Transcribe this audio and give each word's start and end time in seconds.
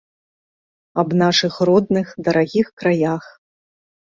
Аб 1.03 1.09
нашых 1.21 1.53
родных, 1.71 2.07
дарагіх 2.29 2.67
краях. 2.85 3.23